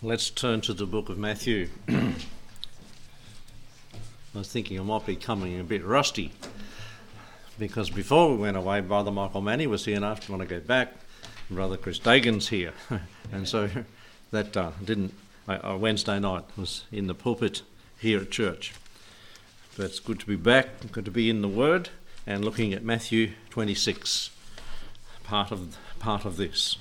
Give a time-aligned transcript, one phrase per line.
[0.00, 1.70] Let's turn to the book of Matthew.
[1.88, 2.14] I
[4.32, 6.30] was thinking I might be coming a bit rusty
[7.58, 10.60] because before we went away, Brother Michael Manny was here, and after when I go
[10.60, 10.94] back,
[11.50, 12.74] Brother Chris Dagan's here.
[13.32, 13.68] and so
[14.30, 15.14] that uh, didn't,
[15.48, 17.62] uh, Wednesday night was in the pulpit
[17.98, 18.74] here at church.
[19.76, 21.88] But it's good to be back, good to be in the Word
[22.24, 24.30] and looking at Matthew 26,
[25.24, 26.76] part of, part of this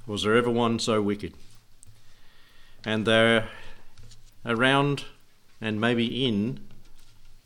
[0.06, 1.34] Was there ever one so wicked?
[2.86, 3.50] And they're
[4.46, 5.06] around
[5.60, 6.60] and maybe in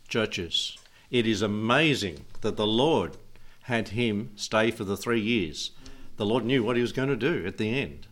[0.10, 0.78] churches.
[1.12, 3.18] It is amazing that the Lord
[3.64, 5.72] had him stay for the three years.
[6.18, 8.08] The Lord knew what he was going to do at the end.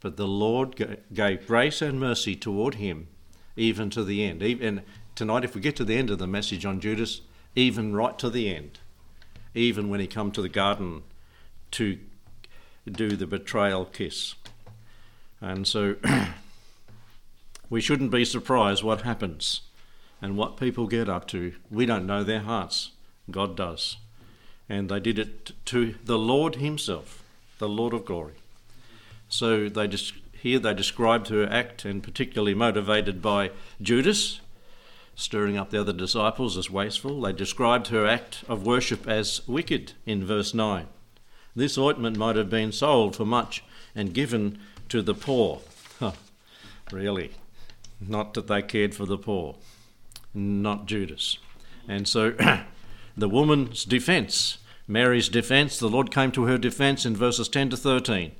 [0.00, 3.08] But the Lord gave grace and mercy toward him
[3.56, 4.42] even to the end.
[4.42, 4.82] Even
[5.14, 7.20] tonight, if we get to the end of the message on Judas,
[7.54, 8.78] even right to the end,
[9.54, 11.02] even when he come to the garden
[11.72, 11.98] to
[12.90, 14.34] do the betrayal kiss.
[15.40, 15.96] And so
[17.70, 19.62] we shouldn't be surprised what happens
[20.22, 21.54] and what people get up to.
[21.70, 22.90] We don't know their hearts,
[23.30, 23.96] God does.
[24.68, 27.22] And they did it to the Lord Himself,
[27.58, 28.34] the Lord of glory.
[29.28, 29.88] So they
[30.40, 33.50] here they described her act, and particularly motivated by
[33.82, 34.40] Judas,
[35.14, 37.20] stirring up the other disciples as wasteful.
[37.20, 40.86] They described her act of worship as wicked in verse 9.
[41.54, 43.62] This ointment might have been sold for much
[43.94, 45.60] and given to the poor.
[45.98, 46.12] Huh,
[46.90, 47.32] really?
[48.00, 49.56] Not that they cared for the poor
[50.34, 51.38] not Judas.
[51.88, 52.34] And so
[53.16, 57.76] the woman's defense, Mary's defense, the Lord came to her defense in verses 10 to
[57.76, 58.32] 13.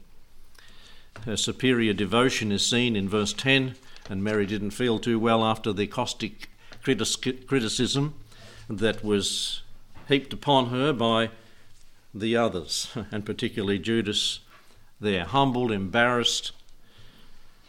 [1.25, 3.75] Her superior devotion is seen in verse 10,
[4.09, 6.49] and Mary didn't feel too well after the caustic
[6.83, 8.15] criticism
[8.69, 9.63] that was
[10.09, 11.31] heaped upon her by
[12.15, 14.41] the others, and particularly Judas
[15.01, 15.25] there.
[15.25, 16.53] Humbled, embarrassed.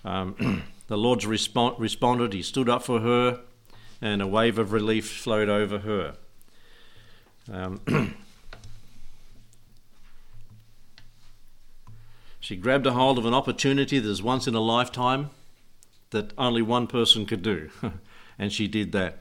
[0.06, 2.34] Um, the Lord's respond, responded.
[2.34, 3.42] He stood up for her
[4.02, 6.16] and a wave of relief flowed over her.
[7.52, 7.82] Um,
[12.40, 15.30] she grabbed a hold of an opportunity that's once in a lifetime
[16.10, 17.70] that only one person could do,
[18.40, 19.20] and she did that.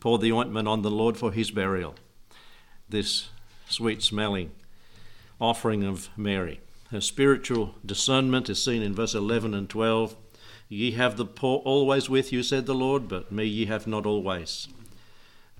[0.00, 1.94] Poured the ointment on the Lord for his burial.
[2.88, 3.30] This
[3.68, 4.52] sweet smelling
[5.40, 6.60] offering of Mary.
[6.90, 10.16] Her spiritual discernment is seen in verse 11 and 12.
[10.68, 14.04] Ye have the poor always with you, said the Lord, but me ye have not
[14.04, 14.68] always.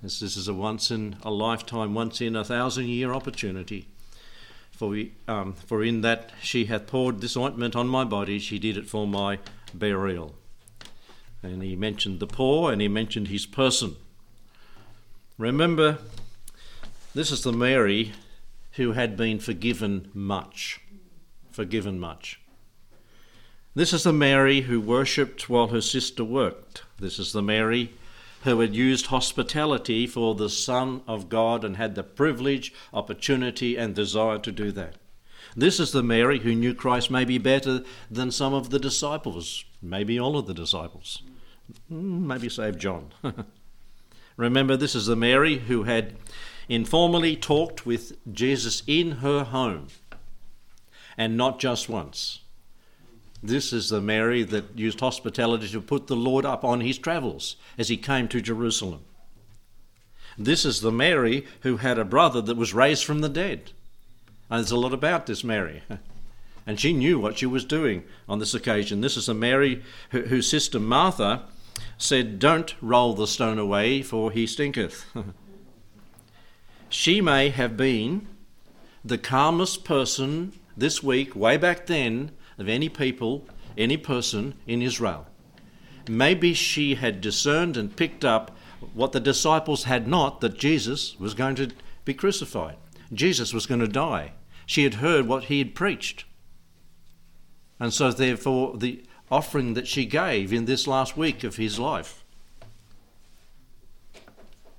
[0.02, 3.86] This, this is a once in a lifetime, once in a thousand year opportunity.
[4.72, 8.58] For, we, um, for in that she hath poured this ointment on my body, she
[8.58, 9.38] did it for my
[9.72, 10.34] burial.
[11.42, 13.96] And he mentioned the poor and he mentioned his person.
[15.38, 15.98] Remember,
[17.14, 18.12] this is the Mary
[18.72, 20.80] who had been forgiven much.
[21.50, 22.40] Forgiven much.
[23.76, 26.84] This is the Mary who worshipped while her sister worked.
[26.98, 27.92] This is the Mary
[28.44, 33.94] who had used hospitality for the Son of God and had the privilege, opportunity, and
[33.94, 34.94] desire to do that.
[35.54, 40.18] This is the Mary who knew Christ maybe better than some of the disciples, maybe
[40.18, 41.22] all of the disciples,
[41.88, 43.12] hmm, maybe save John.
[44.38, 46.16] Remember, this is the Mary who had
[46.66, 49.88] informally talked with Jesus in her home,
[51.18, 52.40] and not just once.
[53.46, 57.54] This is the Mary that used hospitality to put the Lord up on his travels
[57.78, 59.04] as he came to Jerusalem.
[60.36, 63.70] This is the Mary who had a brother that was raised from the dead.
[64.50, 65.82] And there's a lot about this Mary.
[66.68, 69.00] And she knew what she was doing on this occasion.
[69.00, 71.44] This is a Mary whose sister Martha
[71.96, 75.04] said, Don't roll the stone away, for he stinketh.
[76.88, 78.26] she may have been
[79.04, 85.26] the calmest person this week, way back then, of any people, any person in Israel.
[86.08, 88.56] Maybe she had discerned and picked up
[88.94, 91.72] what the disciples had not that Jesus was going to
[92.04, 92.76] be crucified,
[93.12, 94.32] Jesus was going to die.
[94.66, 96.24] She had heard what he had preached.
[97.78, 102.24] And so, therefore, the offering that she gave in this last week of his life.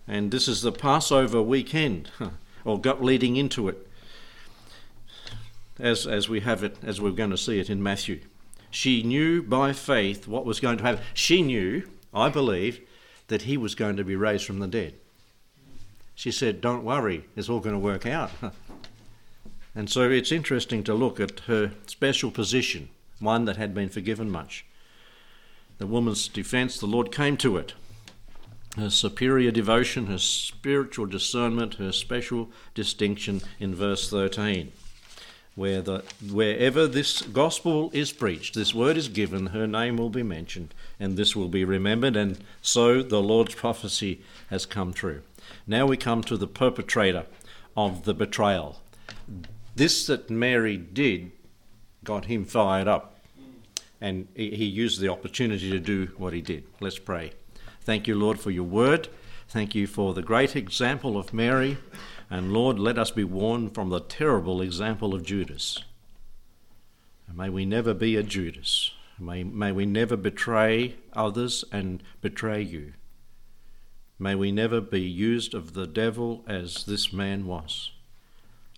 [0.07, 2.09] And this is the Passover weekend,
[2.65, 3.86] or leading into it,
[5.79, 8.21] as, as we have it, as we're going to see it in Matthew.
[8.69, 11.03] She knew by faith what was going to happen.
[11.13, 12.81] She knew, I believe,
[13.27, 14.95] that he was going to be raised from the dead.
[16.15, 18.31] She said, Don't worry, it's all going to work out.
[19.75, 22.89] And so it's interesting to look at her special position,
[23.19, 24.65] one that had been forgiven much.
[25.77, 27.75] The woman's defense, the Lord came to it.
[28.75, 34.71] Her superior devotion, her spiritual discernment, her special distinction in verse 13
[35.57, 40.21] where the, wherever this gospel is preached, this word is given, her name will be
[40.21, 44.21] mentioned, and this will be remembered, and so the Lord's prophecy
[44.51, 45.23] has come true.
[45.65, 47.25] Now we come to the perpetrator
[47.75, 48.81] of the betrayal.
[49.75, 51.31] This that Mary did
[52.03, 53.19] got him fired up,
[53.99, 56.65] and he used the opportunity to do what he did.
[56.79, 57.31] Let's pray.
[57.81, 59.07] Thank you, Lord, for your word.
[59.49, 61.79] Thank you for the great example of Mary.
[62.29, 65.83] And Lord, let us be warned from the terrible example of Judas.
[67.27, 68.91] And may we never be a Judas.
[69.19, 72.93] May, may we never betray others and betray you.
[74.19, 77.91] May we never be used of the devil as this man was.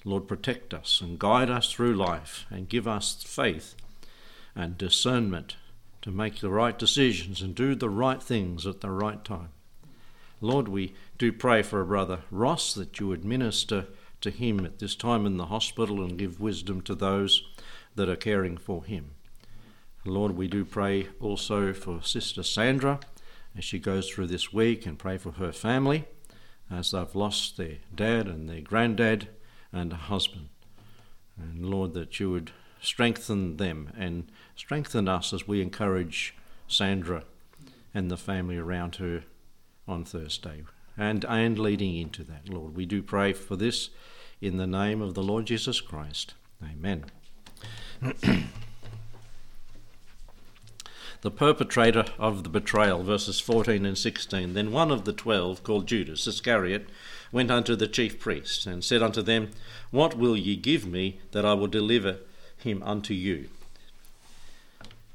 [0.06, 3.76] Lord, protect us and guide us through life and give us faith
[4.56, 5.56] and discernment
[6.02, 9.50] to make the right decisions and do the right things at the right time.
[10.42, 13.88] Lord, we do pray for a brother Ross that you would minister
[14.22, 17.44] to him at this time in the hospital and give wisdom to those
[17.96, 19.12] that are caring for him.
[20.06, 23.02] Lord, we do pray also for Sister Sandra
[23.58, 26.06] as she goes through this week and pray for her family
[26.72, 29.28] as they've lost their dad and their granddad
[29.74, 30.48] and a husband.
[31.38, 36.34] And Lord, that you would strengthen them and strengthen us as we encourage
[36.70, 37.26] Sandra
[37.94, 39.24] and the family around her
[39.86, 40.64] on Thursday
[41.00, 42.76] and, and leading into that, Lord.
[42.76, 43.90] We do pray for this
[44.42, 46.34] in the name of the Lord Jesus Christ.
[46.62, 47.06] Amen.
[51.22, 54.54] the perpetrator of the betrayal, verses 14 and 16.
[54.54, 56.90] Then one of the twelve, called Judas Iscariot,
[57.32, 59.52] went unto the chief priests, and said unto them,
[59.92, 62.18] What will ye give me that I will deliver
[62.58, 63.48] him unto you?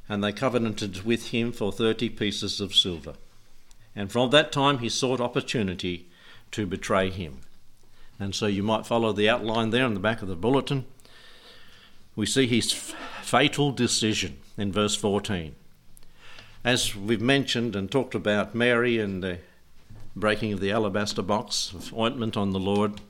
[0.08, 3.16] And they covenanted with him for thirty pieces of silver
[3.96, 6.08] and from that time he sought opportunity
[6.52, 7.41] to betray him.
[8.19, 10.85] And so you might follow the outline there on the back of the bulletin.
[12.17, 12.73] We see his
[13.23, 15.55] fatal decision in verse 14.
[16.64, 19.38] As we've mentioned and talked about Mary and the
[20.17, 23.00] breaking of the alabaster box of ointment on the Lord,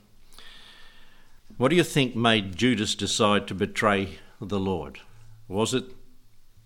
[1.57, 4.99] what do you think made Judas decide to betray the Lord?
[5.47, 5.85] Was it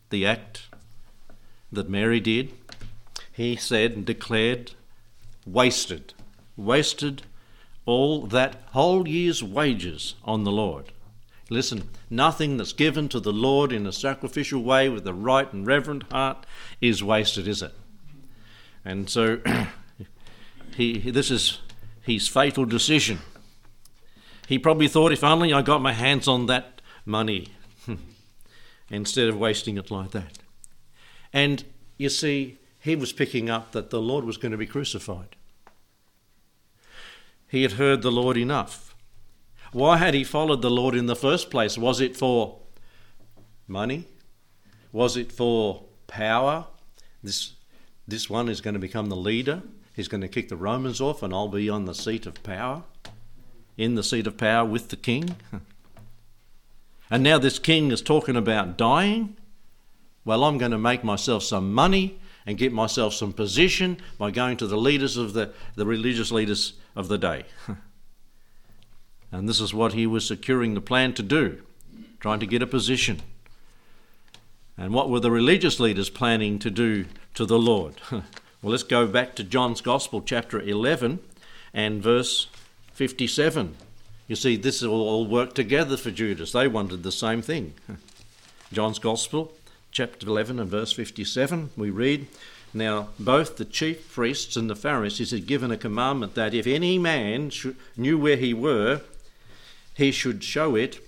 [0.09, 0.63] the act
[1.71, 2.53] that Mary did?
[3.39, 4.73] He said and declared,
[5.45, 6.13] wasted,
[6.57, 7.21] wasted
[7.85, 10.91] all that whole year's wages on the Lord.
[11.49, 15.65] Listen, nothing that's given to the Lord in a sacrificial way with a right and
[15.65, 16.45] reverent heart
[16.81, 17.73] is wasted, is it?
[18.83, 19.39] And so
[20.75, 21.59] he, this is
[22.01, 23.19] his fatal decision.
[24.49, 27.47] He probably thought, if only I got my hands on that money,
[28.89, 30.39] instead of wasting it like that.
[31.31, 31.63] And
[31.97, 35.35] you see, he was picking up that the Lord was going to be crucified.
[37.47, 38.95] He had heard the Lord enough.
[39.71, 41.77] Why had he followed the Lord in the first place?
[41.77, 42.59] Was it for
[43.67, 44.05] money?
[44.91, 46.65] Was it for power?
[47.21, 47.53] This,
[48.07, 49.61] this one is going to become the leader.
[49.95, 52.83] He's going to kick the Romans off, and I'll be on the seat of power,
[53.77, 55.35] in the seat of power with the king.
[57.11, 59.35] And now this king is talking about dying.
[60.25, 64.57] Well, I'm going to make myself some money and get myself some position by going
[64.57, 67.43] to the leaders of the, the religious leaders of the day.
[69.31, 71.61] and this is what he was securing the plan to do,
[72.19, 73.21] trying to get a position.
[74.77, 77.05] And what were the religious leaders planning to do
[77.35, 77.95] to the Lord?
[78.11, 78.23] well,
[78.63, 81.19] let's go back to John's Gospel, chapter 11,
[81.73, 82.47] and verse
[82.93, 83.75] 57.
[84.27, 86.53] You see, this all, all worked together for Judas.
[86.53, 87.73] They wanted the same thing.
[88.71, 89.51] John's Gospel,
[89.91, 92.27] chapter 11 and verse 57, we read,
[92.73, 96.97] Now both the chief priests and the Pharisees had given a commandment that if any
[96.97, 97.51] man
[97.97, 99.01] knew where he were,
[99.95, 100.99] he should show it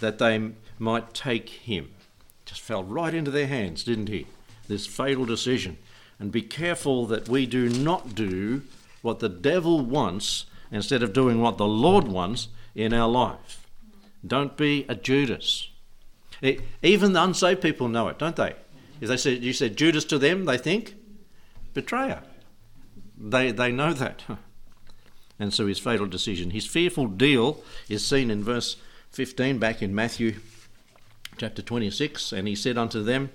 [0.00, 1.90] that they might take him.
[2.44, 4.26] Just fell right into their hands, didn't he?
[4.68, 5.78] This fatal decision.
[6.18, 8.62] And be careful that we do not do
[9.02, 13.66] what the devil wants instead of doing what the Lord wants in our life.
[14.26, 15.68] Don't be a Judas.
[16.82, 18.54] Even the unsaved people know it, don't they?
[19.00, 20.94] If they said, you said Judas to them, they think
[21.72, 22.22] betrayer.
[23.18, 24.22] They, they know that.
[25.36, 26.50] And so his fatal decision.
[26.50, 28.76] His fearful deal is seen in verse
[29.10, 30.36] 15 back in Matthew
[31.36, 32.32] chapter 26.
[32.32, 33.30] And he said unto them,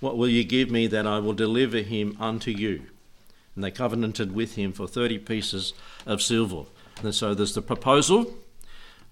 [0.00, 2.86] What will ye give me that I will deliver him unto you?
[3.54, 5.74] And they covenanted with him for 30 pieces
[6.06, 6.64] of silver.
[7.02, 8.34] And so there's the proposal.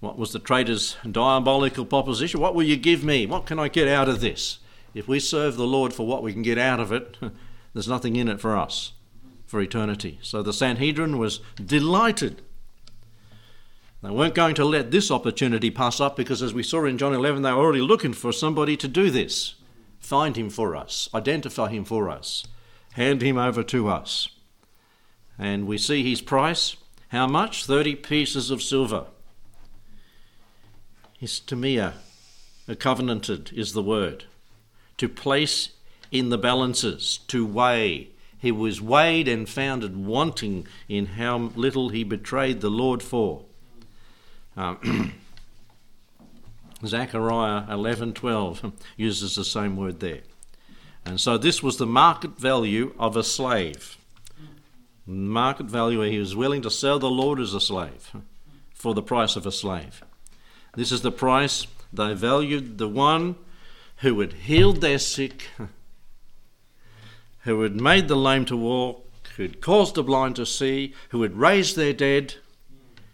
[0.03, 2.41] What was the traitor's diabolical proposition?
[2.41, 3.25] What will you give me?
[3.25, 4.59] What can I get out of this?
[4.93, 7.17] If we serve the Lord for what we can get out of it,
[7.73, 8.91] there's nothing in it for us
[9.45, 10.19] for eternity.
[10.21, 12.41] So the Sanhedrin was delighted.
[14.01, 17.13] They weren't going to let this opportunity pass up because, as we saw in John
[17.13, 19.55] 11, they were already looking for somebody to do this.
[20.01, 22.45] Find him for us, identify him for us,
[22.95, 24.27] hand him over to us.
[25.39, 26.75] And we see his price
[27.07, 27.65] how much?
[27.65, 29.05] 30 pieces of silver.
[31.23, 31.93] Histamia,
[32.67, 34.25] a covenanted is the word.
[34.97, 35.69] To place
[36.11, 38.09] in the balances, to weigh.
[38.37, 43.45] He was weighed and founded wanting in how little he betrayed the Lord for.
[44.57, 45.13] Um,
[46.85, 50.23] Zechariah 11:12 uses the same word there.
[51.05, 53.97] And so this was the market value of a slave
[55.05, 58.11] market value where he was willing to sell the Lord as a slave
[58.73, 60.01] for the price of a slave.
[60.75, 63.35] This is the price they valued the one
[63.97, 65.49] who had healed their sick,
[67.41, 71.21] who had made the lame to walk, who had caused the blind to see, who
[71.21, 72.35] had raised their dead,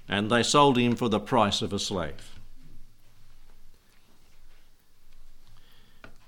[0.08, 2.39] and they sold him for the price of a slave.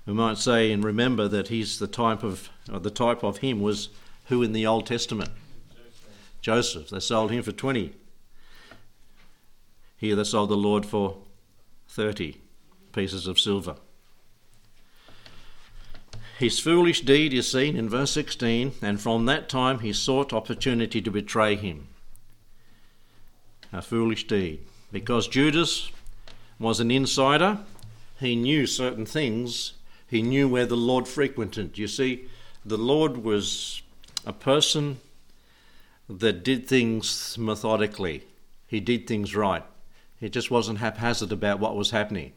[0.04, 3.88] We might say and remember that he's the type of the type of him was
[4.26, 5.30] who in the Old Testament
[6.40, 6.90] Joseph.
[6.90, 7.94] They sold him for 20.
[10.02, 11.18] Here they sold the Lord for
[11.86, 12.40] 30
[12.92, 13.76] pieces of silver.
[16.40, 21.00] His foolish deed is seen in verse 16, and from that time he sought opportunity
[21.00, 21.86] to betray him.
[23.72, 24.66] A foolish deed.
[24.90, 25.92] Because Judas
[26.58, 27.60] was an insider,
[28.18, 29.74] he knew certain things,
[30.08, 31.78] he knew where the Lord frequented.
[31.78, 32.24] You see,
[32.64, 33.82] the Lord was
[34.26, 34.98] a person
[36.08, 38.24] that did things methodically.
[38.66, 39.62] He did things right.
[40.22, 42.32] He just wasn't haphazard about what was happening.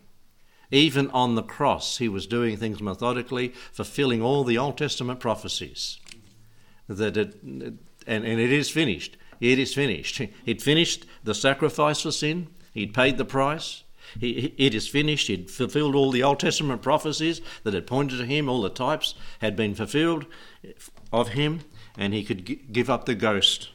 [0.72, 6.00] Even on the cross, he was doing things methodically, fulfilling all the Old Testament prophecies.
[6.88, 7.78] That it, and,
[8.08, 9.18] and it is finished.
[9.40, 10.18] It is finished.
[10.46, 12.48] He'd finished the sacrifice for sin.
[12.74, 13.84] He'd paid the price.
[14.20, 15.28] He, it is finished.
[15.28, 18.50] He'd fulfilled all the Old Testament prophecies that had pointed to him.
[18.50, 20.26] All the types had been fulfilled
[21.14, 21.60] of him
[21.96, 23.70] and he could give up the ghost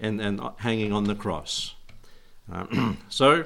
[0.00, 1.75] and, and hanging on the cross.
[2.50, 3.44] Uh, so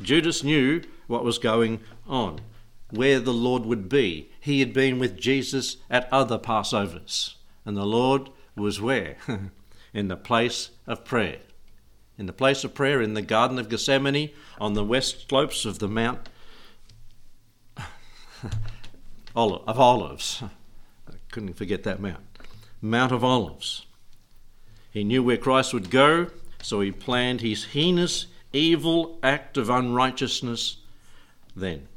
[0.00, 2.40] Judas knew what was going on,
[2.90, 4.30] where the Lord would be.
[4.40, 9.16] He had been with Jesus at other Passovers, and the Lord was where?
[9.94, 11.38] in the place of prayer.
[12.18, 15.78] In the place of prayer in the Garden of Gethsemane on the west slopes of
[15.78, 16.28] the Mount
[19.36, 20.42] of Olives.
[21.08, 22.24] I couldn't forget that mount.
[22.80, 23.86] Mount of Olives.
[24.90, 26.28] He knew where Christ would go,
[26.62, 30.76] so he planned his heinous, evil act of unrighteousness
[31.54, 31.88] then.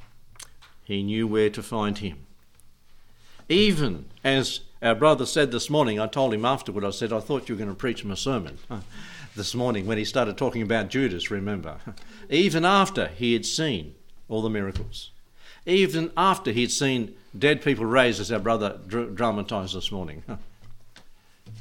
[0.84, 2.17] He knew where to find him.
[3.48, 7.48] Even as our brother said this morning, I told him afterward, I said, I thought
[7.48, 8.58] you were going to preach him a sermon
[9.36, 11.77] this morning when he started talking about Judas, remember.
[12.29, 13.96] Even after he had seen
[14.27, 15.12] all the miracles,
[15.65, 20.24] even after he'd seen dead people raised, as our brother dramatized this morning.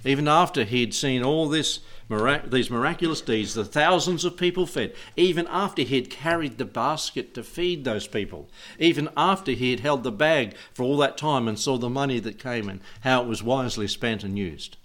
[0.04, 1.80] Even after he'd seen all this
[2.10, 6.64] mirac- these miraculous deeds, the thousands of people fed, even after he had carried the
[6.64, 11.16] basket to feed those people, even after he had held the bag for all that
[11.16, 14.76] time and saw the money that came and how it was wisely spent and used,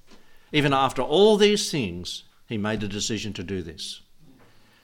[0.54, 4.02] even after all these things, he made a decision to do this.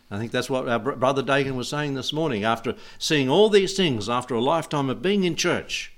[0.10, 2.44] I think that's what our brother Dagan was saying this morning.
[2.44, 5.94] After seeing all these things, after a lifetime of being in church,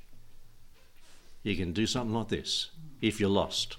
[1.41, 2.69] you can do something like this
[3.01, 3.77] if you're lost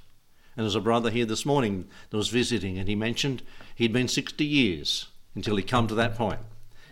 [0.56, 3.42] And there's a brother here this morning that was visiting, and he mentioned
[3.75, 6.40] he'd been 60 years until he come to that point.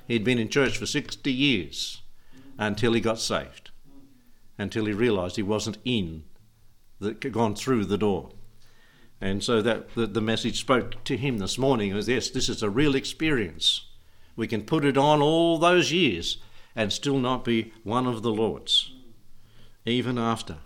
[0.09, 2.02] He'd been in church for 60 years
[2.59, 3.71] until he got saved,
[4.59, 6.25] until he realised he wasn't in,
[6.99, 8.31] that gone through the door.
[9.21, 12.62] And so that the, the message spoke to him this morning was yes, this is
[12.62, 13.87] a real experience.
[14.35, 16.38] We can put it on all those years
[16.75, 18.90] and still not be one of the Lord's,
[19.85, 20.59] even after.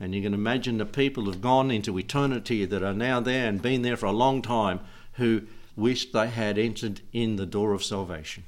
[0.00, 3.60] And you can imagine the people have gone into eternity that are now there and
[3.60, 4.80] been there for a long time
[5.14, 5.42] who
[5.76, 8.44] wished they had entered in the door of salvation.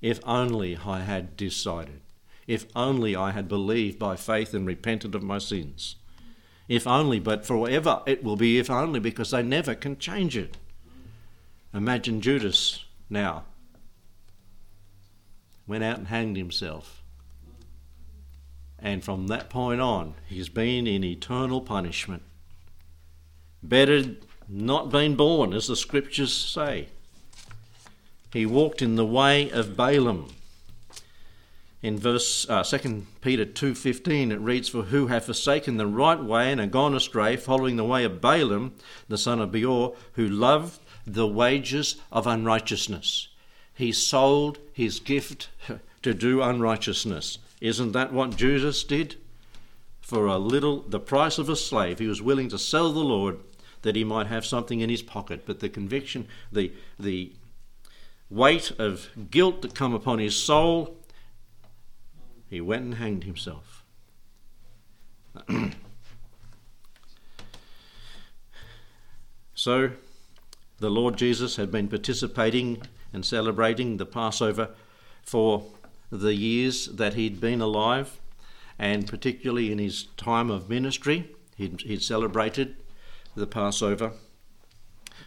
[0.00, 2.00] If only I had decided.
[2.46, 5.96] If only I had believed by faith and repented of my sins.
[6.68, 10.56] If only, but forever it will be if only because they never can change it.
[11.74, 13.44] Imagine Judas now
[15.66, 17.02] went out and hanged himself.
[18.78, 22.22] And from that point on, he's been in eternal punishment.
[23.62, 24.16] Better
[24.48, 26.88] not been born, as the scriptures say.
[28.32, 30.28] He walked in the way of Balaam.
[31.82, 36.50] In verse uh, 2 Peter 2:15 it reads for who have forsaken the right way
[36.50, 38.74] and are gone astray following the way of Balaam
[39.08, 43.28] the son of Beor who loved the wages of unrighteousness.
[43.72, 45.48] He sold his gift
[46.02, 47.38] to do unrighteousness.
[47.60, 49.16] Isn't that what Jesus did?
[50.00, 53.40] For a little, the price of a slave, he was willing to sell the Lord
[53.82, 55.42] that he might have something in his pocket.
[55.46, 57.32] But the conviction, the, the
[58.30, 60.96] weight of guilt that come upon his soul,
[62.48, 63.84] he went and hanged himself.
[69.54, 69.90] so,
[70.78, 72.82] the Lord Jesus had been participating
[73.12, 74.70] and celebrating the Passover
[75.22, 75.64] for
[76.10, 78.20] the years that he'd been alive,
[78.78, 82.76] and particularly in his time of ministry, he'd, he'd celebrated
[83.34, 84.12] the Passover.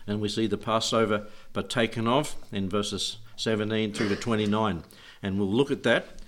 [0.07, 4.83] And we see the Passover partaken of in verses 17 through to 29.
[5.21, 6.19] And we'll look at that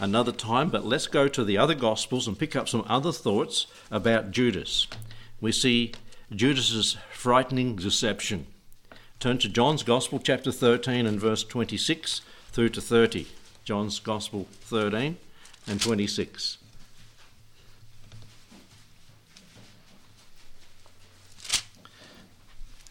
[0.00, 3.66] another time, but let's go to the other Gospels and pick up some other thoughts
[3.90, 4.86] about Judas.
[5.40, 5.92] We see
[6.34, 8.46] Judas's frightening deception.
[9.20, 13.26] Turn to John's Gospel, chapter 13, and verse 26 through to 30.
[13.64, 15.16] John's Gospel 13
[15.66, 16.58] and 26.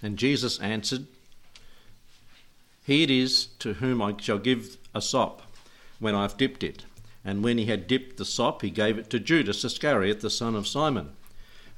[0.02, 1.06] And Jesus answered,
[2.86, 5.42] He it is to whom I shall give a sop
[6.00, 6.86] when I've dipped it.
[7.24, 10.56] And when he had dipped the sop, he gave it to Judas Iscariot, the son
[10.56, 11.12] of Simon.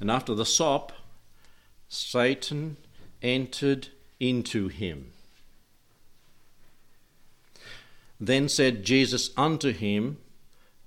[0.00, 0.92] And after the sop,
[1.88, 2.78] Satan
[3.22, 5.13] entered into him.
[8.26, 10.16] Then said Jesus unto him,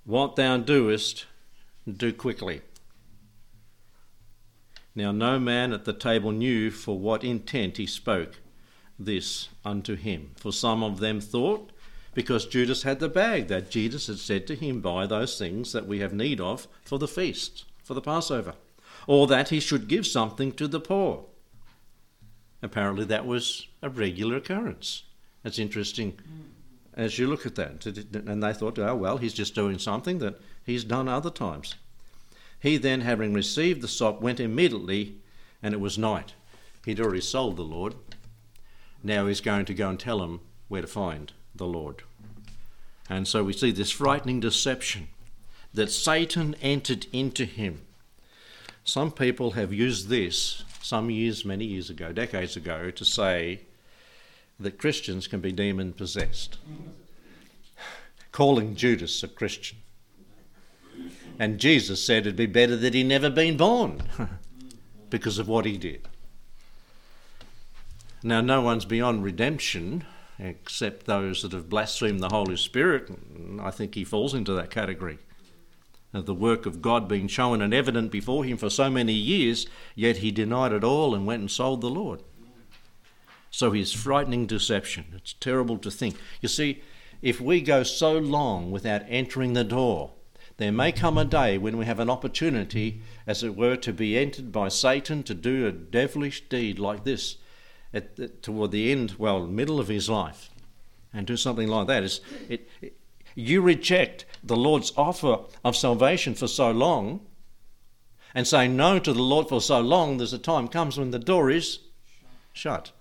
[0.04, 1.26] What thou doest,
[1.86, 2.62] do quickly.
[4.92, 8.40] Now no man at the table knew for what intent he spoke
[8.98, 10.32] this unto him.
[10.36, 11.70] For some of them thought,
[12.12, 15.86] because Judas had the bag, that Jesus had said to him, Buy those things that
[15.86, 18.54] we have need of for the feast, for the Passover,
[19.06, 21.24] or that he should give something to the poor.
[22.62, 25.04] Apparently, that was a regular occurrence.
[25.44, 26.18] That's interesting
[26.98, 27.86] as you look at that.
[27.86, 31.76] And they thought, oh, well, he's just doing something that he's done other times.
[32.60, 35.14] He then, having received the sop, went immediately,
[35.62, 36.34] and it was night.
[36.84, 37.94] He'd already sold the Lord.
[39.02, 42.02] Now he's going to go and tell them where to find the Lord.
[43.08, 45.08] And so we see this frightening deception
[45.72, 47.82] that Satan entered into him.
[48.82, 53.60] Some people have used this some years, many years ago, decades ago, to say
[54.60, 56.58] that Christians can be demon possessed,
[58.32, 59.78] calling Judas a Christian.
[61.38, 64.02] And Jesus said it'd be better that he never been born
[65.10, 66.08] because of what he did.
[68.22, 70.04] Now, no one's beyond redemption
[70.40, 73.10] except those that have blasphemed the Holy Spirit.
[73.60, 75.18] I think he falls into that category
[76.12, 79.66] of the work of God being shown and evident before him for so many years,
[79.94, 82.22] yet he denied it all and went and sold the Lord.
[83.50, 86.16] So his frightening deception, it's terrible to think.
[86.40, 86.82] You see,
[87.22, 90.12] if we go so long without entering the door,
[90.58, 94.18] there may come a day when we have an opportunity, as it were, to be
[94.18, 97.36] entered by Satan to do a devilish deed like this
[97.94, 100.50] at, toward the end, well, middle of his life,
[101.12, 102.02] and do something like that.
[102.02, 102.96] It, it,
[103.34, 107.20] you reject the Lord's offer of salvation for so long
[108.34, 111.18] and say no to the Lord for so long, there's a time comes when the
[111.18, 111.78] door is
[112.52, 112.92] shut.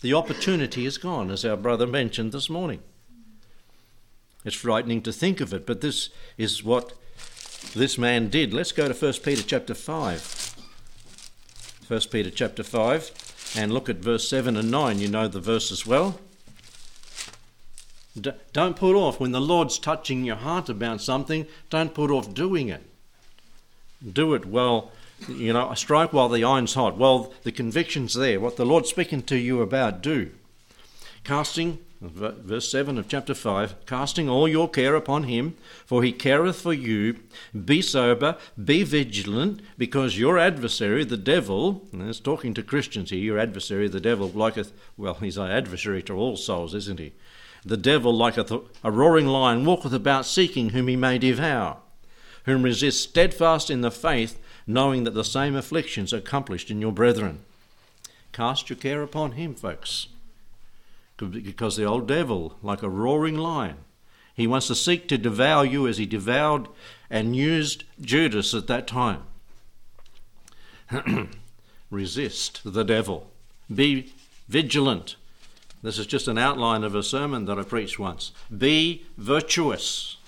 [0.00, 2.80] The opportunity is gone, as our brother mentioned this morning.
[4.44, 6.92] It's frightening to think of it, but this is what
[7.74, 8.54] this man did.
[8.54, 10.54] Let's go to 1 Peter chapter 5.
[11.88, 15.00] 1 Peter chapter 5 and look at verse 7 and 9.
[15.00, 16.20] You know the verse as well.
[18.18, 22.34] D- don't put off when the Lord's touching your heart about something, don't put off
[22.34, 22.84] doing it.
[24.12, 24.92] Do it well,
[25.26, 26.96] you know, a strike while the iron's hot.
[26.96, 28.40] Well, the conviction's there.
[28.40, 30.30] What the Lord's speaking to you about, do.
[31.24, 36.60] Casting, verse 7 of chapter 5, casting all your care upon him, for he careth
[36.60, 37.18] for you.
[37.64, 43.18] Be sober, be vigilant, because your adversary, the devil, and it's talking to Christians here,
[43.18, 47.12] your adversary, the devil, liketh, well, he's our adversary to all souls, isn't he?
[47.64, 51.78] The devil, like a, a roaring lion, walketh about seeking whom he may devour,
[52.44, 56.92] whom resist steadfast in the faith, knowing that the same afflictions are accomplished in your
[56.92, 57.40] brethren.
[58.32, 60.08] Cast your care upon him, folks.
[61.16, 63.78] Because the old devil, like a roaring lion,
[64.34, 66.68] he wants to seek to devour you as he devoured
[67.10, 69.22] and used Judas at that time.
[71.90, 73.30] Resist the devil.
[73.74, 74.12] Be
[74.48, 75.16] vigilant.
[75.82, 78.32] This is just an outline of a sermon that I preached once.
[78.56, 80.18] Be virtuous,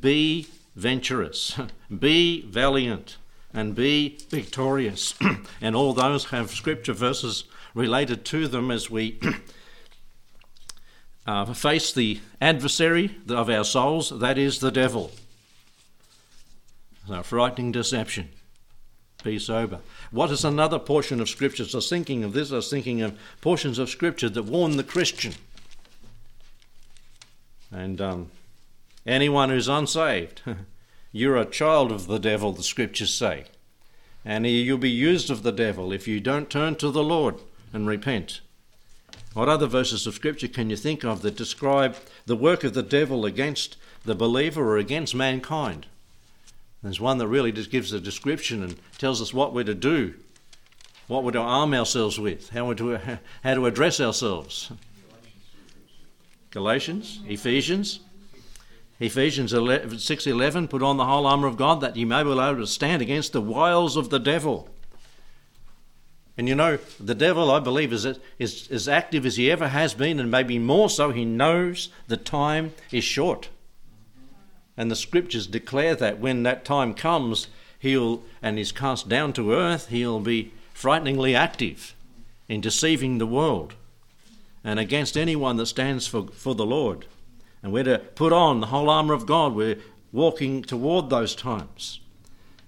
[0.00, 1.58] be venturous,
[1.98, 3.16] be valiant,
[3.56, 5.14] and be victorious.
[5.60, 9.18] and all those have scripture verses related to them as we
[11.26, 15.10] uh, face the adversary of our souls, that is the devil.
[17.08, 18.28] A frightening deception.
[19.24, 19.80] Be sober.
[20.10, 21.64] What is another portion of Scripture?
[21.72, 25.34] Was thinking of this, I was thinking of portions of Scripture that warn the Christian.
[27.72, 28.30] And um,
[29.06, 30.42] anyone who's unsaved,
[31.16, 33.44] you're a child of the devil, the Scriptures say.
[34.22, 37.36] And you'll be used of the devil if you don't turn to the Lord
[37.72, 38.42] and repent.
[39.32, 42.82] What other verses of Scripture can you think of that describe the work of the
[42.82, 45.86] devil against the believer or against mankind?
[46.82, 50.14] There's one that really just gives a description and tells us what we're to do,
[51.06, 54.70] what we're to arm ourselves with, how, we're to, how to address ourselves.
[56.50, 58.00] Galatians, Ephesians,
[58.98, 62.66] Ephesians 6:11, put on the whole armor of God that you may be able to
[62.66, 64.68] stand against the wiles of the devil.
[66.38, 68.06] And you know, the devil, I believe, is,
[68.38, 71.10] is as active as he ever has been, and maybe more so.
[71.10, 73.48] He knows the time is short.
[74.76, 79.52] And the scriptures declare that when that time comes, he'll, and is cast down to
[79.52, 81.94] earth, he'll be frighteningly active
[82.48, 83.74] in deceiving the world
[84.62, 87.06] and against anyone that stands for, for the Lord.
[87.62, 89.54] And we're to put on the whole armour of God.
[89.54, 89.78] We're
[90.12, 92.00] walking toward those times.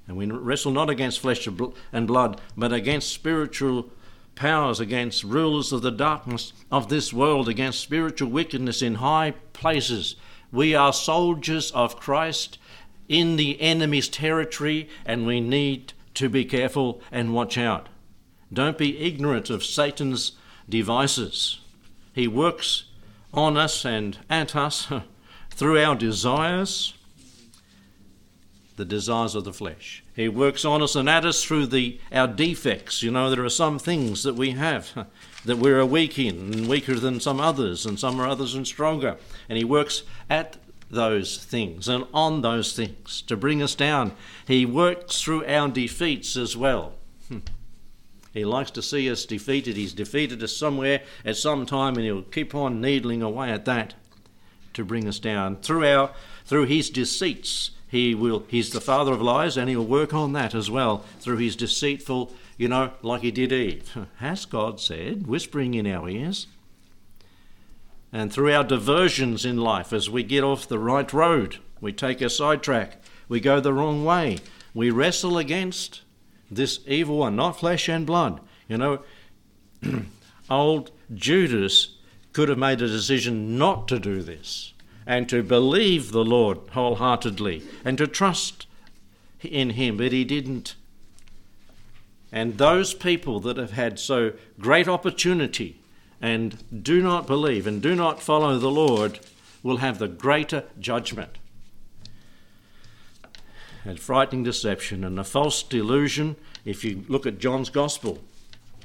[0.07, 1.47] And we wrestle not against flesh
[1.93, 3.91] and blood, but against spiritual
[4.35, 10.17] powers, against rulers of the darkness of this world, against spiritual wickedness in high places.
[10.51, 12.59] We are soldiers of Christ
[13.09, 17.89] in the enemy's territory, and we need to be careful and watch out.
[18.53, 20.33] Don't be ignorant of Satan's
[20.69, 21.61] devices.
[22.15, 22.85] He works
[23.33, 24.91] on us and at us
[25.51, 26.95] through our desires
[28.79, 30.03] the desires of the flesh.
[30.15, 33.03] He works on us and at us through the our defects.
[33.03, 35.07] You know, there are some things that we have
[35.45, 39.19] that we're weak in, and weaker than some others, and some are others and stronger.
[39.49, 40.57] And he works at
[40.91, 44.13] those things and on those things to bring us down.
[44.47, 46.95] He works through our defeats as well.
[47.29, 47.39] Hmm.
[48.33, 49.77] He likes to see us defeated.
[49.77, 53.95] He's defeated us somewhere at some time, and he'll keep on needling away at that
[54.75, 55.57] to bring us down.
[55.57, 56.13] Through our
[56.45, 60.55] through his deceits he will he's the father of lies and he'll work on that
[60.55, 61.05] as well.
[61.21, 63.97] Through his deceitful you know like he did eve.
[64.19, 66.47] Has god said whispering in our ears?
[68.13, 72.21] And through our diversions in life as we get off the right road we take
[72.21, 74.39] a sidetrack we go the wrong way
[74.73, 76.03] we wrestle against
[76.51, 79.01] this evil one not flesh and blood you know
[80.51, 81.97] old judas
[82.33, 84.73] could have made a decision not to do this
[85.09, 88.67] and to believe the Lord wholeheartedly and to trust
[89.43, 90.75] in Him, but he didn't.
[92.31, 95.81] And those people that have had so great opportunity
[96.21, 99.19] and do not believe and do not follow the Lord
[99.63, 101.39] will have the greater judgment.
[103.85, 108.19] And frightening deception and a false delusion, if you look at John's Gospel,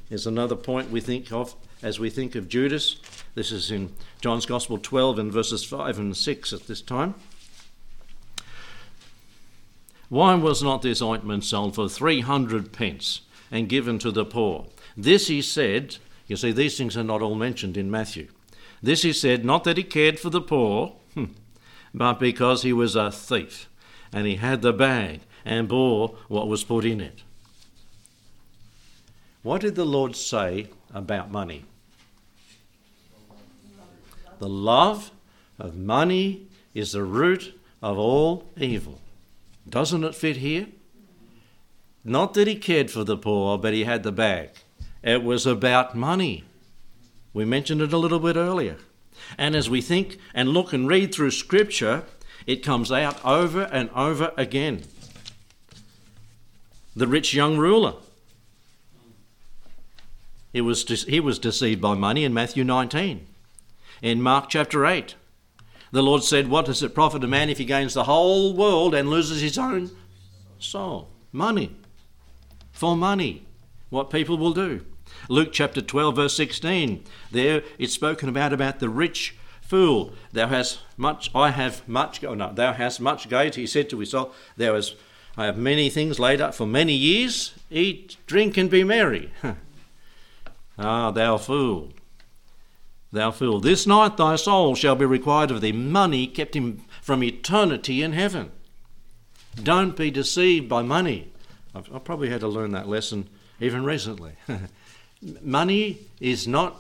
[0.10, 2.98] is another point we think of as we think of Judas.
[3.36, 7.16] This is in John's Gospel 12 and verses 5 and 6 at this time.
[10.10, 14.68] Why was not this ointment sold for 300 pence and given to the poor?
[14.96, 18.28] This he said, you see, these things are not all mentioned in Matthew.
[18.82, 20.96] This he said, not that he cared for the poor,
[21.94, 23.68] but because he was a thief
[24.14, 27.24] and he had the bag and bore what was put in it.
[29.42, 31.66] What did the Lord say about money?
[34.40, 35.12] The love
[35.60, 39.00] of money is the root of all evil.
[39.70, 40.68] Doesn't it fit here?
[42.04, 44.50] Not that he cared for the poor, but he had the bag.
[45.02, 46.44] It was about money.
[47.34, 48.78] We mentioned it a little bit earlier.
[49.38, 52.04] And as we think and look and read through Scripture,
[52.46, 54.84] it comes out over and over again.
[56.96, 57.96] The rich young ruler.
[60.52, 63.26] He was, he was deceived by money in Matthew 19.
[64.02, 65.16] In Mark chapter 8,
[65.92, 68.94] the Lord said, What does it profit a man if he gains the whole world
[68.94, 69.92] and loses his own
[70.60, 71.10] soul?
[71.32, 71.76] Money.
[72.72, 73.46] For money.
[73.90, 74.86] What people will do.
[75.30, 77.04] Luke chapter 12, verse 16.
[77.32, 80.14] There it's spoken about about the rich fool.
[80.32, 83.62] Thou hast much, I have much, oh no, thou hast much gaiety.
[83.62, 84.96] He said to soul, Thou hast,
[85.38, 87.54] I have many things laid up for many years.
[87.72, 89.32] Eat, drink, and be merry.
[90.78, 91.94] ah, thou fool.
[93.12, 93.60] Thou fool.
[93.60, 95.72] This night thy soul shall be required of thee.
[95.72, 98.52] Money kept him from eternity in heaven.
[99.62, 101.32] Don't be deceived by money.
[101.76, 104.34] I've, I've probably had to learn that lesson even recently.
[105.42, 106.78] money is not.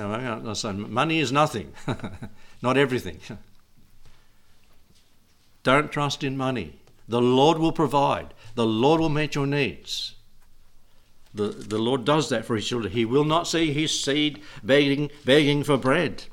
[0.00, 1.74] No, I'm saying money is nothing,
[2.62, 3.20] not everything.
[5.62, 6.80] Don't trust in money.
[7.06, 8.32] The Lord will provide.
[8.54, 10.14] The Lord will meet your needs.
[11.34, 12.94] The, the Lord does that for his children.
[12.94, 16.24] He will not see his seed begging, begging for bread.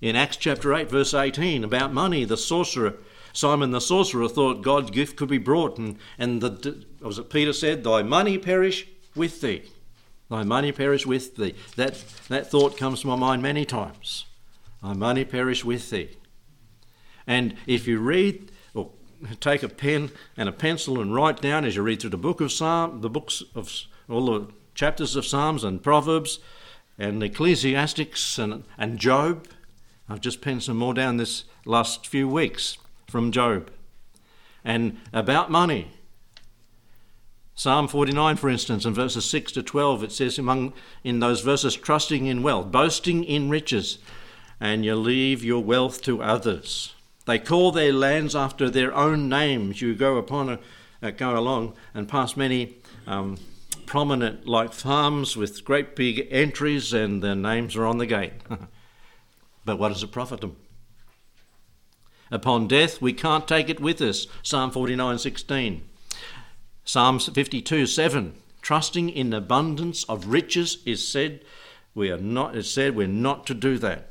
[0.00, 2.94] In Acts chapter 8, verse 18, about money, the sorcerer,
[3.32, 7.52] Simon the sorcerer, thought God's gift could be brought, and, and the, was it Peter
[7.52, 9.62] said, Thy money perish, with thee.
[10.34, 11.54] Thy money perish with thee.
[11.76, 14.24] That, that thought comes to my mind many times.
[14.82, 16.10] Thy money perish with thee.
[17.24, 18.90] And if you read or
[19.38, 22.40] take a pen and a pencil and write down as you read through the book
[22.40, 23.70] of Psalm, the books of
[24.08, 26.40] all the chapters of Psalms and Proverbs
[26.98, 29.46] and Ecclesiastics and, and Job.
[30.08, 33.70] I've just penned some more down this last few weeks from Job.
[34.64, 35.92] And about money.
[37.56, 40.72] Psalm 49, for instance, in verses 6 to 12, it says among
[41.04, 43.98] in those verses, trusting in wealth, boasting in riches,
[44.58, 46.94] and you leave your wealth to others.
[47.26, 49.80] They call their lands after their own names.
[49.80, 50.58] You go upon a,
[51.00, 53.38] uh, go along and pass many um,
[53.86, 58.32] prominent like farms with great big entries, and their names are on the gate.
[59.64, 60.56] but what does it profit them?
[62.30, 64.26] Upon death, we can't take it with us.
[64.42, 65.82] Psalm 49, 16.
[66.84, 68.34] Psalms 52 7.
[68.60, 71.40] Trusting in abundance of riches is said
[71.94, 74.10] we are not it's said we're not to do that.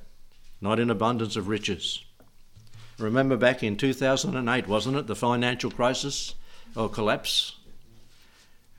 [0.60, 2.04] Not in abundance of riches.
[2.98, 5.08] Remember back in 2008, wasn't it?
[5.08, 6.36] The financial crisis
[6.76, 7.58] or collapse?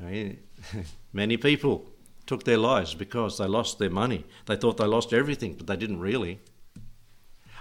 [0.01, 0.39] I mean,
[1.13, 1.87] many people
[2.27, 4.25] took their lives because they lost their money.
[4.47, 6.41] They thought they lost everything, but they didn't really.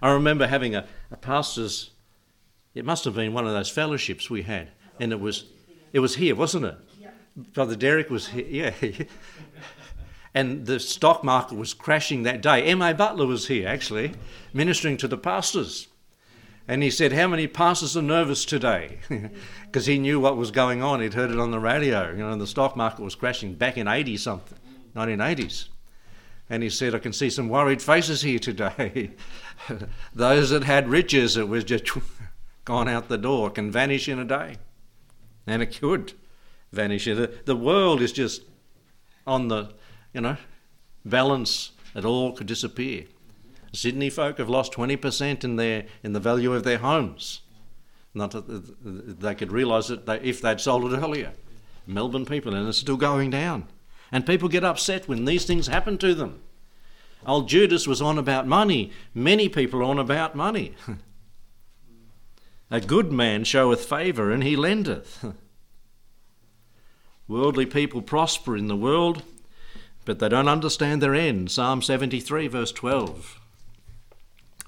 [0.02, 1.92] I remember having a, a pastor's,
[2.74, 4.70] it must have been one of those fellowships we had,
[5.00, 5.46] and it was
[5.94, 6.76] it was here, wasn't it?
[7.00, 7.12] Yeah.
[7.38, 8.92] Brother Derek was here, yeah.
[10.34, 12.64] and the stock market was crashing that day.
[12.64, 12.94] M.A.
[12.94, 14.14] Butler was here, actually,
[14.54, 15.88] ministering to the pastors.
[16.68, 18.98] And he said, How many pastors are nervous today?
[19.66, 21.02] Because he knew what was going on.
[21.02, 22.12] He'd heard it on the radio.
[22.12, 24.60] You know, the stock market was crashing back in 80 something,
[24.96, 25.70] 1980s.
[26.48, 29.10] And he said, I can see some worried faces here today.
[30.14, 31.90] Those that had riches, it was just
[32.66, 34.58] gone out the door, can vanish in a day
[35.48, 36.14] and it could
[36.72, 37.06] vanish.
[37.06, 38.44] The, the world is just
[39.26, 39.74] on the,
[40.14, 40.38] you know,
[41.06, 41.72] balance.
[41.96, 43.06] It all could disappear.
[43.72, 47.42] Sydney folk have lost 20% in their in the value of their homes.
[48.14, 51.34] Not that they could realise it if they'd sold it earlier.
[51.88, 53.68] Melbourne people, and it's still going down.
[54.12, 56.42] And people get upset when these things happen to them.
[57.26, 58.92] Old Judas was on about money.
[59.14, 60.76] Many people are on about money.
[62.74, 65.24] A good man showeth favour, and he lendeth.
[67.28, 69.22] Worldly people prosper in the world,
[70.06, 71.52] but they don't understand their end.
[71.52, 73.40] Psalm 73, verse 12.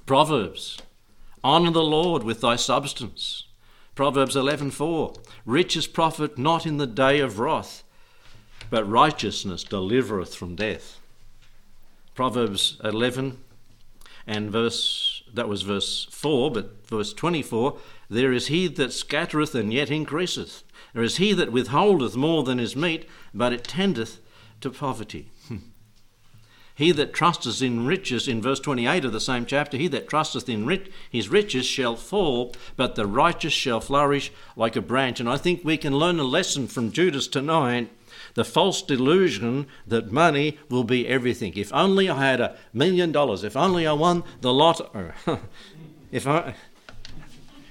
[0.06, 0.78] Proverbs
[1.44, 3.46] Honour the Lord with thy substance.
[3.96, 7.82] Proverbs 11:4 Riches profit not in the day of wrath,
[8.70, 11.00] but righteousness delivereth from death.
[12.14, 13.40] Proverbs 11
[14.28, 17.78] and verse that was verse 4, but verse 24
[18.10, 20.64] there is he that scattereth and yet increaseth.
[20.94, 24.20] There is he that withholdeth more than is meet, but it tendeth
[24.62, 25.32] to poverty.
[25.48, 25.58] Hmm.
[26.76, 30.48] he that trusteth in riches, in verse 28 of the same chapter, he that trusteth
[30.50, 35.20] in rich, his riches shall fall, but the righteous shall flourish like a branch.
[35.20, 37.90] And I think we can learn a lesson from Judas tonight
[38.36, 41.54] The false delusion that money will be everything.
[41.56, 45.14] If only I had a million dollars, if only I won the lotto.
[46.12, 46.54] if I,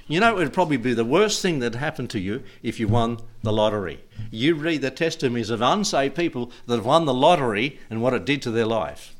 [0.09, 2.88] you know, it would probably be the worst thing that happened to you if you
[2.88, 4.00] won the lottery.
[4.31, 8.24] You read the testimonies of unsaved people that have won the lottery and what it
[8.24, 9.14] did to their life.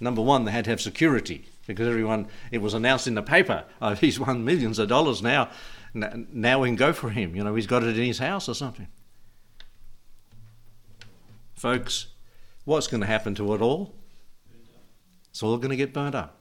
[0.00, 3.64] Number one, they had to have security because everyone, it was announced in the paper,
[3.80, 5.50] oh, he's won millions of dollars now.
[5.94, 7.36] Now we can go for him.
[7.36, 8.88] You know, he's got it in his house or something.
[11.62, 12.08] Folks,
[12.64, 13.94] what's going to happen to it all?
[15.30, 16.40] It's all going to get burnt up.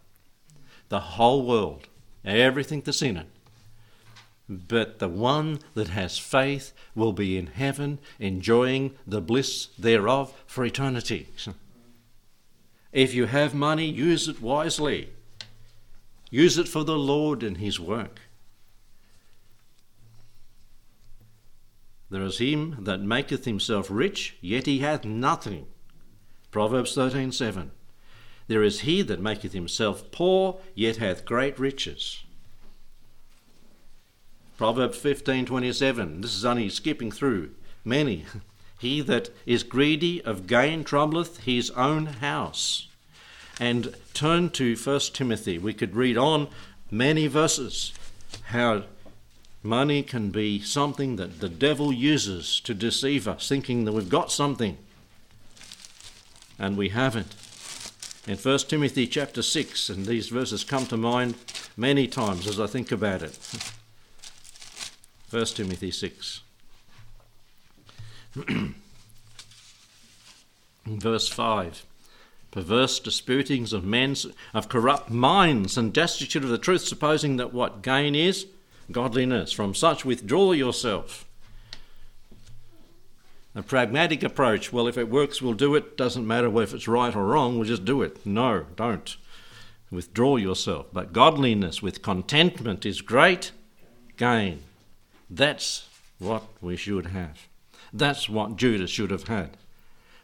[0.90, 1.88] The whole world,
[2.26, 3.28] everything that's in it.
[4.50, 10.66] But the one that has faith will be in heaven, enjoying the bliss thereof for
[10.66, 11.28] eternity.
[12.92, 15.12] If you have money, use it wisely.
[16.32, 18.22] Use it for the Lord and His work.
[22.12, 25.68] There is him that maketh himself rich, yet he hath nothing.
[26.52, 27.72] Proverbs 13:7.
[28.48, 32.26] There is he that maketh himself poor, yet hath great riches.
[34.58, 36.22] Proverbs 15:27.
[36.22, 37.52] This is only skipping through
[37.86, 38.26] many.
[38.78, 42.88] He that is greedy of gain troubleth his own house.
[43.60, 45.60] And turn to 1 Timothy.
[45.60, 46.48] We could read on
[46.90, 47.94] many verses
[48.46, 48.86] how
[49.64, 54.32] money can be something that the devil uses to deceive us, thinking that we've got
[54.32, 54.78] something
[56.58, 57.36] and we haven't.
[58.28, 61.36] In 1 Timothy chapter 6, and these verses come to mind
[61.76, 63.40] many times as I think about it.
[65.32, 66.42] 1 Timothy 6.
[70.86, 71.86] Verse 5
[72.52, 74.16] Perverse disputings of men,
[74.54, 78.46] of corrupt minds, and destitute of the truth, supposing that what gain is
[78.92, 79.52] godliness.
[79.52, 81.26] From such withdraw yourself.
[83.54, 85.98] A pragmatic approach well, if it works, we'll do it.
[85.98, 88.26] Doesn't matter if it's right or wrong, we'll just do it.
[88.26, 89.16] No, don't.
[89.92, 90.88] Withdraw yourself.
[90.94, 93.52] But godliness with contentment is great
[94.16, 94.62] gain.
[95.30, 97.48] That's what we should have.
[97.92, 99.58] That's what Judas should have had.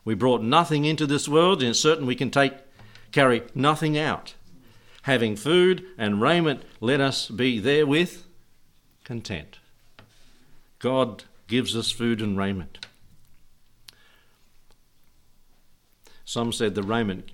[0.06, 2.54] We brought nothing into this world, and it's certain we can take
[3.12, 4.36] carry nothing out.
[5.04, 8.24] Having food and raiment, let us be therewith
[9.08, 9.60] content.
[10.80, 12.86] God gives us food and raiment.
[16.26, 17.30] Some said the raiment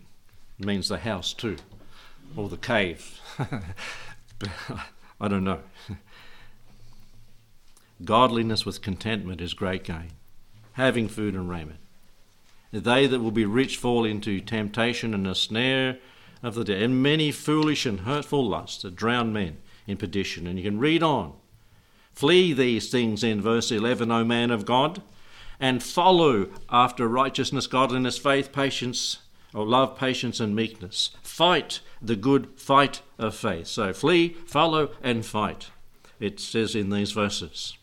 [0.59, 1.57] means the house too,
[2.37, 3.19] or the cave.
[5.19, 5.61] I don't know.
[8.05, 10.11] Godliness with contentment is great gain,
[10.73, 11.79] having food and raiment.
[12.71, 15.97] They that will be rich fall into temptation and a snare
[16.43, 19.57] of the devil, and many foolish and hurtful lusts that drown men
[19.87, 20.45] in perdition.
[20.45, 21.33] And you can read on.
[22.13, 25.01] Flee these things in verse 11, O man of God,
[25.59, 29.19] and follow after righteousness, godliness, faith, patience,
[29.53, 31.11] or love, patience, and meekness.
[31.21, 33.67] Fight the good fight of faith.
[33.67, 35.69] So flee, follow, and fight.
[36.19, 37.77] It says in these verses.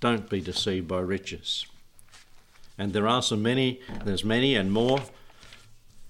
[0.00, 1.66] Don't be deceived by riches.
[2.76, 5.00] And there are so many, there's many and more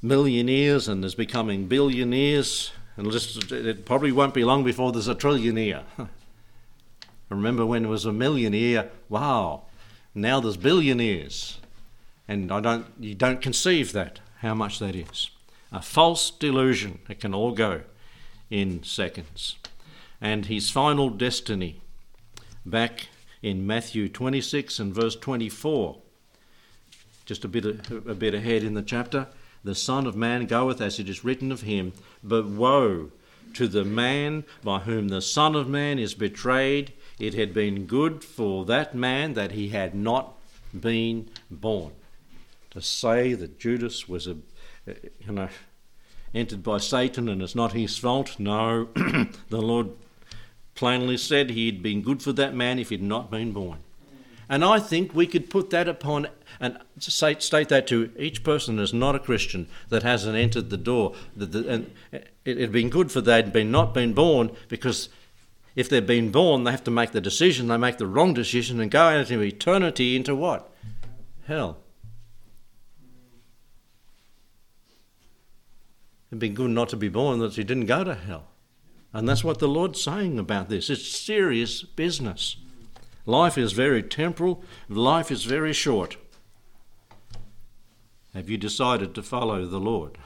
[0.02, 5.14] millionaires, and there's becoming billionaires, and just, it probably won't be long before there's a
[5.14, 5.84] trillionaire.
[7.28, 9.62] Remember when it was a millionaire, wow,
[10.14, 11.58] now there's billionaires.
[12.26, 15.30] And I don't, you don't conceive that, how much that is.
[15.72, 17.82] A false delusion, it can all go
[18.50, 19.56] in seconds.
[20.20, 21.80] And his final destiny,
[22.64, 23.08] back
[23.42, 25.98] in Matthew 26 and verse 24.
[27.24, 29.28] Just a bit, a bit ahead in the chapter.
[29.64, 33.10] The Son of Man goeth as it is written of him, but woe
[33.54, 36.92] to the man by whom the Son of Man is betrayed.
[37.18, 40.34] It had been good for that man that he had not
[40.78, 41.92] been born.
[42.70, 44.36] To say that Judas was a,
[44.86, 44.94] uh,
[45.26, 45.48] you know,
[46.34, 48.88] entered by Satan and it's not his fault, no.
[49.48, 49.90] the Lord
[50.74, 53.78] plainly said he'd been good for that man if he'd not been born.
[54.48, 56.28] And I think we could put that upon
[56.60, 60.76] and state, state that to each person that's not a Christian that hasn't entered the
[60.76, 61.14] door.
[61.38, 61.90] and
[62.44, 65.08] it had been good for they'd been not been born because
[65.78, 67.68] if they've been born, they have to make the decision.
[67.68, 70.68] They make the wrong decision and go into eternity into what?
[71.46, 71.76] Hell.
[76.28, 78.48] It'd been good not to be born that you didn't go to hell.
[79.12, 80.90] And that's what the Lord's saying about this.
[80.90, 82.56] It's serious business.
[83.24, 86.16] Life is very temporal, life is very short.
[88.34, 90.18] Have you decided to follow the Lord?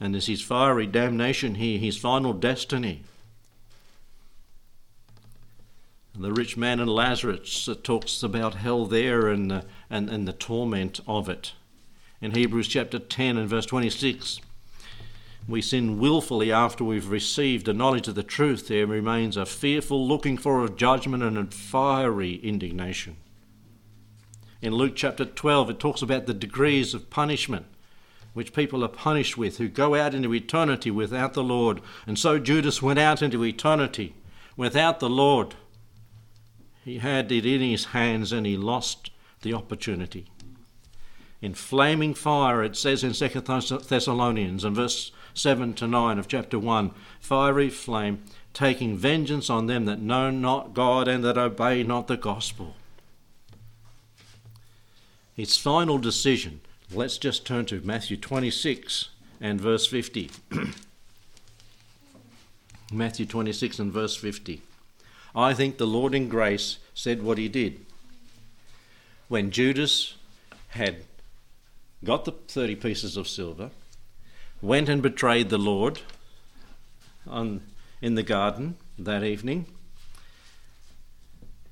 [0.00, 3.04] And is his fiery damnation here his final destiny?
[6.14, 10.32] The rich man and Lazarus it talks about hell there and, uh, and, and the
[10.32, 11.52] torment of it.
[12.20, 14.40] In Hebrews chapter 10 and verse 26,
[15.48, 18.68] we sin willfully after we've received a knowledge of the truth.
[18.68, 23.16] There remains a fearful looking for of judgment and a fiery indignation.
[24.60, 27.66] In Luke chapter 12, it talks about the degrees of punishment
[28.32, 31.80] which people are punished with who go out into eternity without the Lord.
[32.06, 34.14] And so Judas went out into eternity
[34.56, 35.56] without the Lord.
[36.90, 39.12] He had it in his hands and he lost
[39.42, 40.26] the opportunity.
[41.40, 43.28] In flaming fire, it says in 2
[43.78, 49.84] Thessalonians, and verse 7 to 9 of chapter 1 fiery flame, taking vengeance on them
[49.84, 52.74] that know not God and that obey not the gospel.
[55.36, 56.60] His final decision,
[56.92, 59.10] let's just turn to Matthew 26
[59.40, 60.28] and verse 50.
[62.92, 64.62] Matthew 26 and verse 50.
[65.34, 67.84] I think the Lord in grace said what he did.
[69.28, 70.14] When Judas
[70.68, 71.04] had
[72.04, 73.70] got the 30 pieces of silver,
[74.60, 76.00] went and betrayed the Lord
[77.26, 77.60] on,
[78.02, 79.66] in the garden that evening,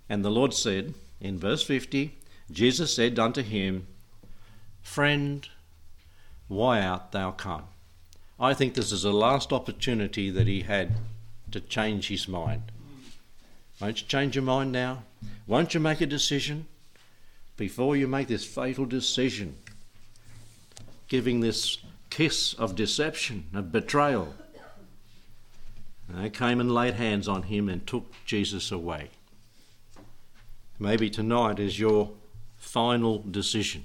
[0.08, 2.16] and the Lord said in verse 50,
[2.50, 3.86] Jesus said unto him,
[4.82, 5.46] Friend,
[6.46, 7.64] why art thou come?
[8.40, 10.92] I think this is the last opportunity that he had
[11.50, 12.70] to change his mind.
[13.80, 15.04] Won't you change your mind now?
[15.46, 16.66] Won't you make a decision
[17.56, 19.56] before you make this fatal decision?
[21.06, 21.78] Giving this
[22.10, 24.34] kiss of deception, of betrayal.
[26.08, 29.10] They came and laid hands on him and took Jesus away.
[30.78, 32.10] Maybe tonight is your
[32.56, 33.84] final decision.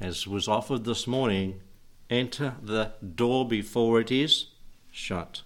[0.00, 1.60] As was offered this morning,
[2.08, 4.46] enter the door before it is
[4.90, 5.42] shut.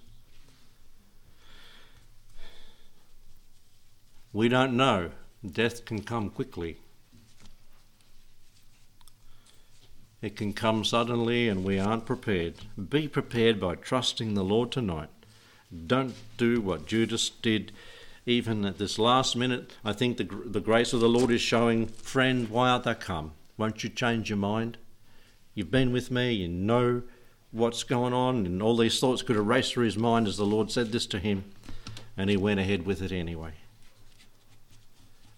[4.34, 5.12] We don't know.
[5.48, 6.78] Death can come quickly.
[10.20, 12.54] It can come suddenly and we aren't prepared.
[12.88, 15.10] Be prepared by trusting the Lord tonight.
[15.86, 17.70] Don't do what Judas did
[18.26, 19.76] even at this last minute.
[19.84, 23.34] I think the, the grace of the Lord is showing, friend, why art thou come?
[23.56, 24.78] Won't you change your mind?
[25.54, 27.02] You've been with me, you know
[27.52, 30.72] what's going on, and all these thoughts could erase through his mind as the Lord
[30.72, 31.44] said this to him,
[32.16, 33.52] and he went ahead with it anyway.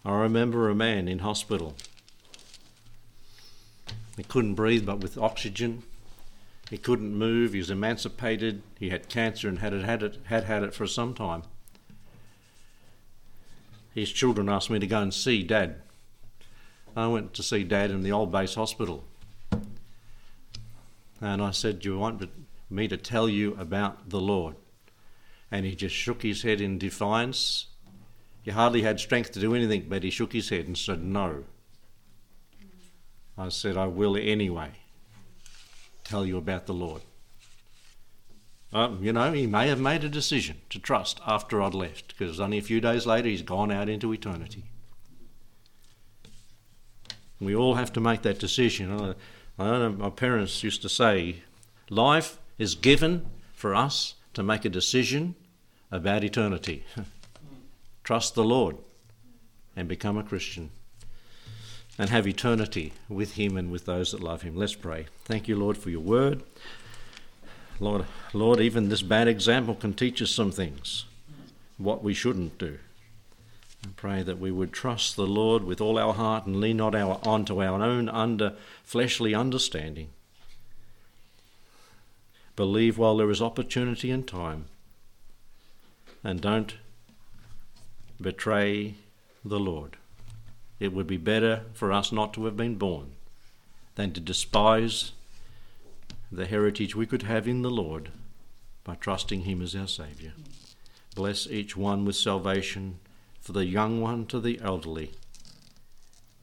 [0.07, 1.75] I remember a man in hospital.
[4.17, 5.83] He couldn't breathe but with oxygen.
[6.71, 7.55] He couldn't move.
[7.55, 8.63] He was emancipated.
[8.79, 11.43] He had cancer and had it, had it, had had it for some time.
[13.97, 15.83] His children asked me to go and see Dad.
[16.95, 19.03] I went to see Dad in the old base hospital.
[21.21, 22.31] And I said, Do you want
[22.71, 24.55] me to tell you about the Lord?
[25.51, 27.67] And he just shook his head in defiance
[28.47, 31.43] he hardly had strength to do anything, but he shook his head and said, No.
[33.37, 34.71] I said, I will anyway
[36.05, 37.03] tell you about the Lord.
[38.73, 42.39] Um, you know, he may have made a decision to trust after I'd left, because
[42.39, 44.63] only a few days later he's gone out into eternity.
[47.41, 49.17] We all have to make that decision.
[49.59, 51.43] I know my parents used to say,
[51.91, 55.35] life is given for us to make a decision
[55.91, 56.85] about eternity.
[58.07, 58.77] trust the Lord
[59.75, 60.71] and become a Christian
[61.99, 64.55] and have eternity with Him and with those that love Him.
[64.55, 65.07] Let's pray.
[65.25, 66.45] Thank you, Lord, for your word.
[67.81, 71.05] Lord, Lord, even this bad example can teach us some things,
[71.79, 72.79] what we shouldn't do.
[73.85, 76.95] I pray that we would trust the Lord with all our heart and lean not
[76.95, 78.55] our, onto our own under
[78.85, 80.11] fleshly understanding.
[82.55, 84.67] Believe while there is opportunity and time,
[86.23, 86.77] and don't
[88.21, 88.95] betray
[89.45, 89.97] the Lord.
[90.79, 93.13] It would be better for us not to have been born
[93.95, 95.13] than to despise
[96.31, 98.11] the heritage we could have in the Lord
[98.85, 100.33] by trusting Him as our Saviour.
[101.15, 102.99] Bless each one with salvation,
[103.41, 105.13] for the young one to the elderly,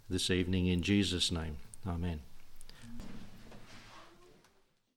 [0.10, 1.58] this evening in Jesus' name.
[1.88, 2.22] Amen.